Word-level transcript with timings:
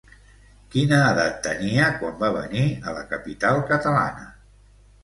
Quina 0.75 1.01
edat 1.09 1.37
tenia 1.49 1.91
quan 2.01 2.17
va 2.25 2.33
venir 2.39 2.67
a 2.89 2.97
la 2.99 3.05
capital 3.13 3.65
catalana? 3.75 4.31